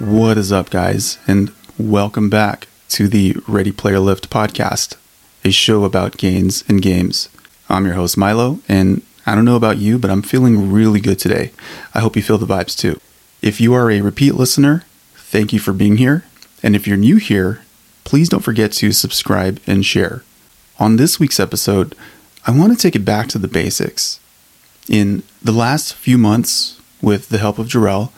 [0.00, 4.96] What is up, guys, and welcome back to the Ready Player Lift podcast,
[5.44, 7.28] a show about gains and games.
[7.68, 11.18] I'm your host, Milo, and I don't know about you, but I'm feeling really good
[11.18, 11.52] today.
[11.92, 12.98] I hope you feel the vibes too.
[13.42, 14.84] If you are a repeat listener,
[15.16, 16.24] thank you for being here.
[16.62, 17.60] And if you're new here,
[18.04, 20.24] please don't forget to subscribe and share.
[20.78, 21.94] On this week's episode,
[22.46, 24.18] I want to take it back to the basics.
[24.88, 28.12] In the last few months, with the help of Jarrell,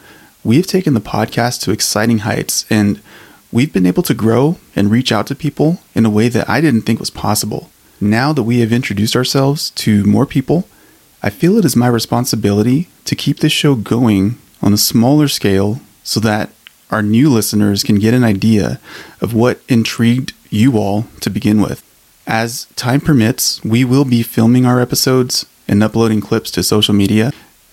[0.45, 3.01] we have taken the podcast to exciting heights and
[3.53, 6.61] we've been able to grow and reach out to people in a way that I
[6.61, 7.71] didn't think was possible.
[8.01, 10.67] Now that we have introduced ourselves to more people,
[11.23, 15.81] I feel it is my responsibility to keep this show going on a smaller scale
[16.03, 16.51] so that
[16.91, 18.81] our new listeners can get an idea
[19.21, 21.85] of what intrigued you all to begin with.
[22.27, 27.33] As time permits, we will be filming our episodes and uploading clips to social media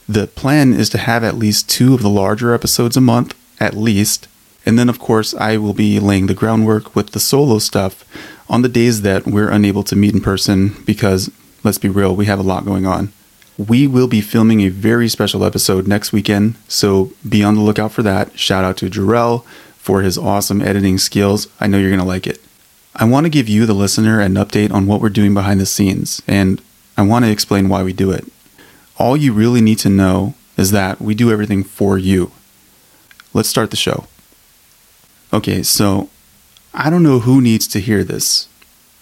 [0.10, 3.76] the plan is to have at least two of the larger episodes a month, at
[3.76, 4.28] least.
[4.66, 8.04] And then, of course, I will be laying the groundwork with the solo stuff
[8.50, 11.30] on the days that we're unable to meet in person because,
[11.64, 13.14] let's be real, we have a lot going on.
[13.56, 17.92] We will be filming a very special episode next weekend, so be on the lookout
[17.92, 18.38] for that.
[18.40, 19.46] Shout out to Jarrell
[19.78, 21.48] for his awesome editing skills.
[21.60, 22.42] I know you're going to like it.
[22.96, 25.68] I want to give you, the listener, an update on what we're doing behind the
[25.68, 26.60] scenes, and
[26.98, 28.26] I want to explain why we do it
[29.00, 32.32] all you really need to know is that we do everything for you.
[33.34, 34.06] Let's start the show.
[35.32, 36.10] Okay, so
[36.74, 38.50] I don't know who needs to hear this,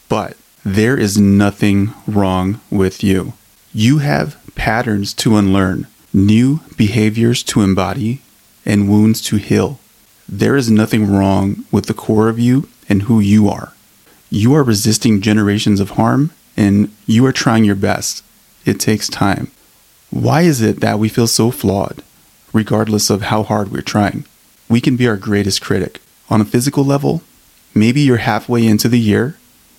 [0.08, 3.34] but there is nothing wrong with you.
[3.74, 8.22] You have patterns to unlearn, new behaviors to embody,
[8.66, 9.80] and wounds to heal.
[10.30, 13.74] There is nothing wrong with the core of you and who you are.
[14.30, 18.24] You are resisting generations of harm and you are trying your best.
[18.66, 19.52] It takes time.
[20.10, 22.02] Why is it that we feel so flawed,
[22.54, 24.26] regardless of how hard we're trying?
[24.70, 26.00] We can be our greatest critic.
[26.30, 27.22] On a physical level,
[27.74, 29.38] maybe you're halfway into the year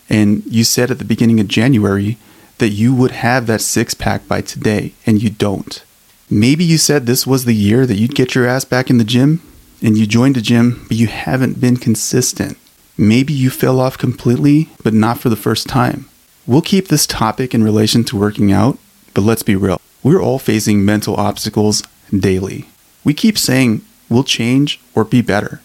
[0.08, 2.16] and you said at the beginning of January
[2.58, 5.84] that you would have that six pack by today and you don't.
[6.30, 9.04] Maybe you said this was the year that you'd get your ass back in the
[9.04, 9.40] gym
[9.82, 12.58] and you joined a gym, but you haven't been consistent.
[12.96, 16.08] Maybe you fell off completely, but not for the first time.
[16.46, 18.78] We'll keep this topic in relation to working out,
[19.14, 19.80] but let's be real.
[20.02, 21.82] We're all facing mental obstacles
[22.16, 22.66] daily.
[23.04, 25.60] We keep saying we'll change or be better,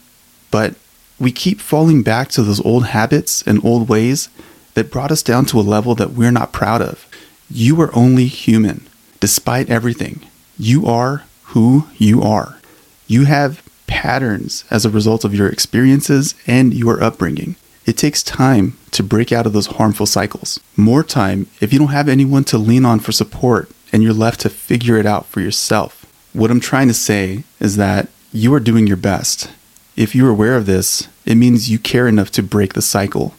[0.51, 0.75] but
[1.19, 4.29] we keep falling back to those old habits and old ways
[4.73, 7.07] that brought us down to a level that we're not proud of.
[7.49, 8.87] You are only human.
[9.19, 10.21] Despite everything,
[10.57, 11.23] you are
[11.53, 12.59] who you are.
[13.07, 17.55] You have patterns as a result of your experiences and your upbringing.
[17.85, 20.59] It takes time to break out of those harmful cycles.
[20.75, 24.41] More time if you don't have anyone to lean on for support and you're left
[24.41, 26.05] to figure it out for yourself.
[26.33, 29.51] What I'm trying to say is that you are doing your best.
[29.95, 33.35] If you're aware of this, it means you care enough to break the cycle.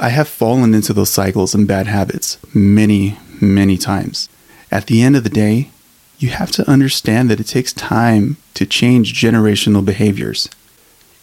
[0.00, 4.30] I have fallen into those cycles and bad habits many, many times.
[4.70, 5.70] At the end of the day,
[6.18, 10.48] you have to understand that it takes time to change generational behaviors.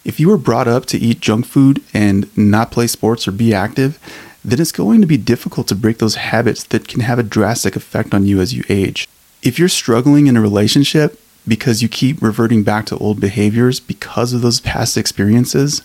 [0.04, 3.52] If you were brought up to eat junk food and not play sports or be
[3.52, 3.98] active,
[4.46, 7.74] then it's going to be difficult to break those habits that can have a drastic
[7.74, 9.08] effect on you as you age.
[9.42, 14.32] If you're struggling in a relationship because you keep reverting back to old behaviors because
[14.32, 15.82] of those past experiences,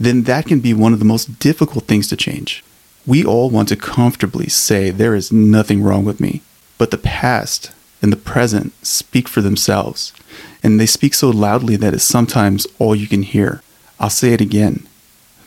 [0.00, 2.64] then that can be one of the most difficult things to change.
[3.06, 6.42] We all want to comfortably say there is nothing wrong with me,
[6.78, 10.12] but the past and the present speak for themselves,
[10.60, 13.62] and they speak so loudly that it's sometimes all you can hear.
[14.00, 14.88] I'll say it again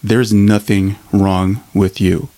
[0.06, 2.30] there's nothing wrong with you.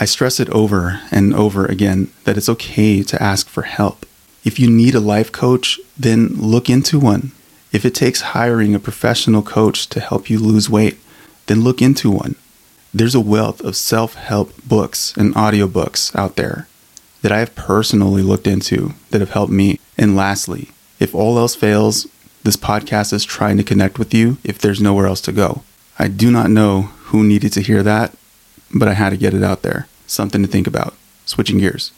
[0.00, 4.06] I stress it over and over again that it's okay to ask for help.
[4.44, 7.32] If you need a life coach, then look into one.
[7.72, 10.98] If it takes hiring a professional coach to help you lose weight,
[11.46, 12.36] then look into one.
[12.94, 16.68] There's a wealth of self help books and audiobooks out there
[17.22, 19.80] that I have personally looked into that have helped me.
[19.98, 20.68] And lastly,
[21.00, 22.06] if all else fails,
[22.44, 25.64] this podcast is trying to connect with you if there's nowhere else to go.
[25.98, 28.14] I do not know who needed to hear that,
[28.74, 29.88] but I had to get it out there.
[30.06, 30.94] Something to think about.
[31.26, 31.92] Switching gears.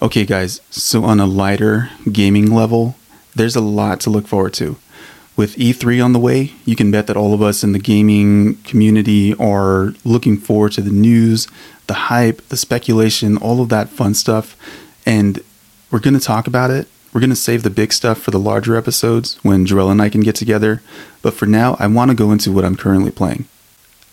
[0.00, 2.94] Okay, guys, so on a lighter gaming level,
[3.34, 4.76] there's a lot to look forward to.
[5.36, 8.56] With E3 on the way, you can bet that all of us in the gaming
[8.62, 11.46] community are looking forward to the news,
[11.86, 14.56] the hype, the speculation, all of that fun stuff.
[15.06, 15.40] And
[15.90, 16.88] we're going to talk about it.
[17.12, 20.08] We're going to save the big stuff for the larger episodes when Jarrell and I
[20.08, 20.82] can get together.
[21.22, 23.46] But for now, I want to go into what I'm currently playing.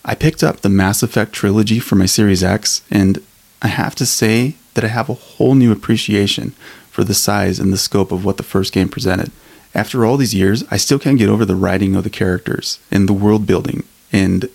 [0.08, 3.24] I picked up the Mass Effect trilogy for my Series X, and
[3.64, 6.52] I have to say that I have a whole new appreciation
[6.92, 9.32] for the size and the scope of what the first game presented.
[9.74, 13.10] After all these years, I still can't get over the writing of the characters and
[13.10, 14.48] the world building and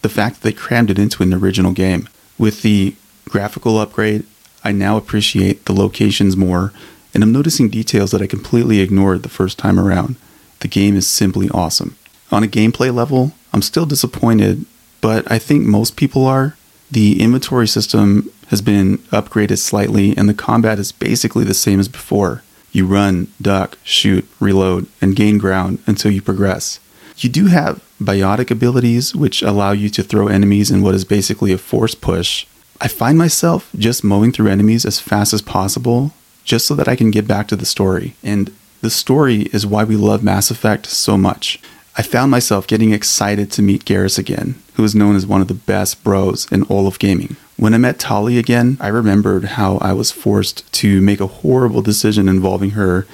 [0.00, 2.08] the fact that they crammed it into an original game.
[2.38, 2.96] With the
[3.28, 4.24] graphical upgrade,
[4.64, 6.72] I now appreciate the locations more,
[7.12, 10.16] and I'm noticing details that I completely ignored the first time around.
[10.60, 11.98] The game is simply awesome.
[12.32, 14.64] On a gameplay level, I'm still disappointed,
[15.04, 16.56] but I think most people are.
[16.90, 21.88] The inventory system has been upgraded slightly, and the combat is basically the same as
[21.88, 22.42] before.
[22.72, 26.80] You run, duck, shoot, reload, and gain ground until you progress.
[27.18, 31.52] You do have biotic abilities, which allow you to throw enemies in what is basically
[31.52, 32.46] a force push.
[32.80, 36.14] I find myself just mowing through enemies as fast as possible,
[36.44, 38.14] just so that I can get back to the story.
[38.22, 41.60] And the story is why we love Mass Effect so much.
[41.96, 45.46] I found myself getting excited to meet Garrus again, who is known as one of
[45.46, 47.36] the best bros in all of gaming.
[47.56, 51.82] When I met Tali again, I remembered how I was forced to make a horrible
[51.82, 53.06] decision involving her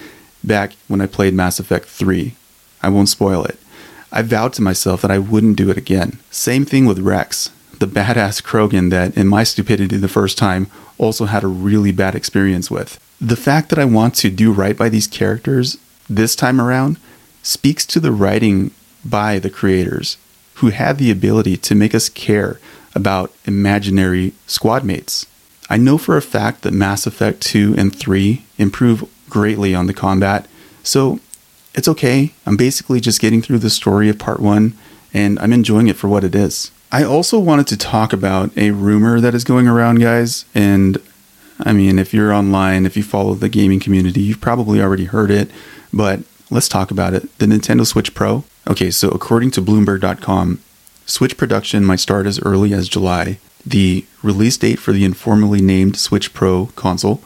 [0.43, 2.35] back when I played Mass Effect 3.
[2.83, 3.59] I won't spoil it.
[4.11, 6.19] I vowed to myself that I wouldn't do it again.
[6.31, 11.27] Same thing with Wrex, the badass Krogan that, in my stupidity the first time, also
[11.27, 12.99] had a really bad experience with.
[13.21, 15.77] The fact that I want to do right by these characters
[16.09, 16.97] this time around
[17.43, 18.71] speaks to the writing
[19.05, 20.17] by the creators
[20.55, 22.61] who had the ability to make us care
[22.95, 25.27] about imaginary squad mates.
[25.69, 29.95] I know for a fact that Mass Effect 2 and 3 improve greatly on the
[29.95, 30.47] combat,
[30.83, 31.21] so
[31.75, 32.35] it's okay.
[32.45, 34.77] I'm basically just getting through the story of part 1
[35.15, 36.71] and I'm enjoying it for what it is.
[36.93, 40.99] I also wanted to talk about a rumor that is going around, guys, and
[41.61, 45.31] I mean, if you're online, if you follow the gaming community, you've probably already heard
[45.31, 45.51] it,
[45.93, 46.21] but
[46.51, 47.39] let's talk about it.
[47.39, 48.45] The Nintendo Switch Pro.
[48.69, 50.61] Okay, so according to Bloomberg.com,
[51.07, 53.39] Switch production might start as early as July.
[53.65, 57.23] The release date for the informally named Switch Pro console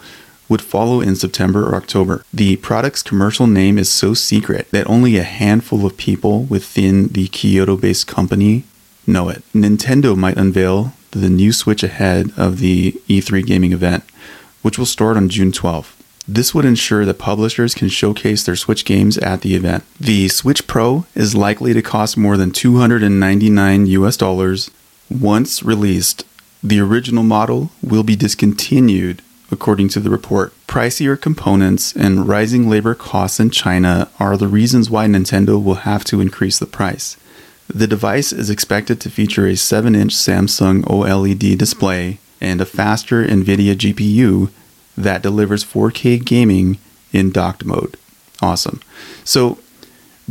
[0.49, 2.25] would follow in September or October.
[2.32, 7.29] The product's commercial name is so secret that only a handful of people within the
[7.29, 8.65] Kyoto based company
[9.06, 9.43] know it.
[9.55, 14.05] Nintendo might unveil the new Switch ahead of the E3 gaming event,
[14.62, 15.93] which will start on June 12th.
[16.26, 19.85] This would ensure that publishers can showcase their Switch games at the event.
[20.00, 24.71] The Switch Pro is likely to cost more than 299 US dollars.
[25.11, 26.25] Once released,
[26.62, 30.55] the original model will be discontinued, according to the report.
[30.67, 36.05] Pricier components and rising labor costs in China are the reasons why Nintendo will have
[36.05, 37.19] to increase the price.
[37.69, 43.25] The device is expected to feature a 7 inch Samsung OLED display and a faster
[43.25, 44.50] NVIDIA GPU
[44.96, 46.79] that delivers 4K gaming
[47.12, 47.96] in docked mode.
[48.43, 48.81] Awesome.
[49.25, 49.58] So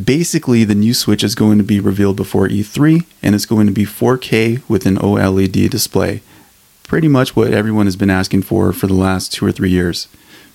[0.02, 3.74] basically, the new Switch is going to be revealed before E3 and it's going to
[3.74, 6.22] be 4K with an OLED display.
[6.84, 10.08] Pretty much what everyone has been asking for for the last two or three years.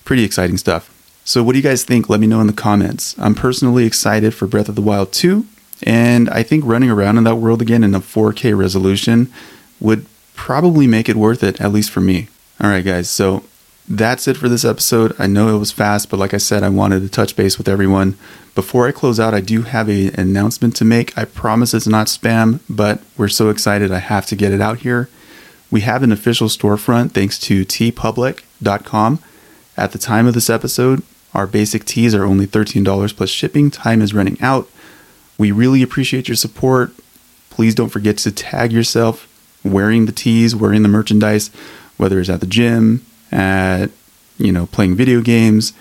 [0.05, 0.95] Pretty exciting stuff.
[1.25, 2.09] So, what do you guys think?
[2.09, 3.15] Let me know in the comments.
[3.19, 5.45] I'm personally excited for Breath of the Wild 2,
[5.83, 9.31] and I think running around in that world again in a 4K resolution
[9.79, 12.29] would probably make it worth it, at least for me.
[12.59, 13.43] All right, guys, so
[13.89, 15.15] that's it for this episode.
[15.17, 17.67] I know it was fast, but like I said, I wanted to touch base with
[17.67, 18.15] everyone.
[18.53, 21.17] Before I close out, I do have a, an announcement to make.
[21.17, 24.79] I promise it's not spam, but we're so excited I have to get it out
[24.79, 25.09] here.
[25.71, 29.19] We have an official storefront thanks to teepublic.com.
[29.75, 31.01] At the time of this episode,
[31.33, 33.71] our basic tees are only $13 plus shipping.
[33.71, 34.69] Time is running out.
[35.37, 36.91] We really appreciate your support.
[37.49, 39.25] Please don't forget to tag yourself
[39.63, 41.49] wearing the tees, wearing the merchandise,
[41.97, 43.87] whether it's at the gym, at
[44.37, 45.73] you know playing video games,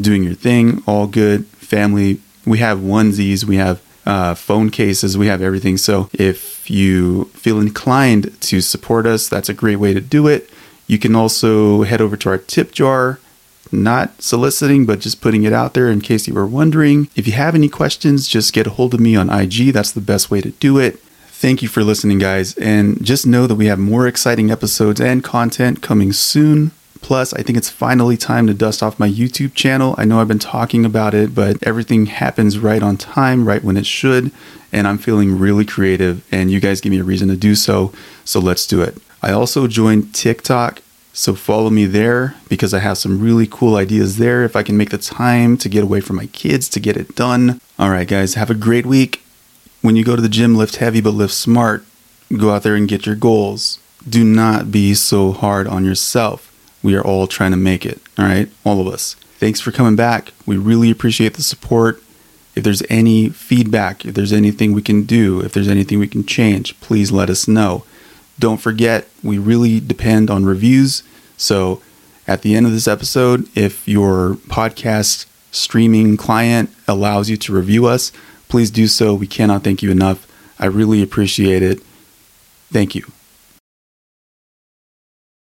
[0.00, 1.46] doing your thing, all good.
[1.46, 5.76] Family, we have onesies, we have uh, phone cases, we have everything.
[5.76, 10.50] So if you feel inclined to support us, that's a great way to do it.
[10.86, 13.20] You can also head over to our tip jar.
[13.72, 17.08] Not soliciting, but just putting it out there in case you were wondering.
[17.14, 19.72] If you have any questions, just get a hold of me on IG.
[19.72, 20.98] That's the best way to do it.
[21.28, 22.56] Thank you for listening, guys.
[22.56, 26.72] And just know that we have more exciting episodes and content coming soon.
[27.00, 29.94] Plus, I think it's finally time to dust off my YouTube channel.
[29.98, 33.76] I know I've been talking about it, but everything happens right on time, right when
[33.76, 34.30] it should.
[34.72, 37.92] And I'm feeling really creative, and you guys give me a reason to do so.
[38.24, 38.98] So let's do it.
[39.22, 44.18] I also joined TikTok, so follow me there because I have some really cool ideas
[44.18, 44.44] there.
[44.44, 47.16] If I can make the time to get away from my kids to get it
[47.16, 47.60] done.
[47.78, 49.22] All right, guys, have a great week.
[49.82, 51.84] When you go to the gym, lift heavy but lift smart.
[52.36, 53.80] Go out there and get your goals.
[54.08, 56.49] Do not be so hard on yourself.
[56.82, 58.48] We are all trying to make it, all right?
[58.64, 59.14] All of us.
[59.38, 60.32] Thanks for coming back.
[60.46, 62.02] We really appreciate the support.
[62.54, 66.24] If there's any feedback, if there's anything we can do, if there's anything we can
[66.24, 67.84] change, please let us know.
[68.38, 71.02] Don't forget, we really depend on reviews.
[71.36, 71.80] So
[72.26, 77.86] at the end of this episode, if your podcast streaming client allows you to review
[77.86, 78.12] us,
[78.48, 79.14] please do so.
[79.14, 80.26] We cannot thank you enough.
[80.58, 81.80] I really appreciate it.
[82.72, 83.10] Thank you.